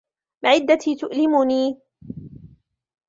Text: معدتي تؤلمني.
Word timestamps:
معدتي 0.43 0.95
تؤلمني. 0.95 1.77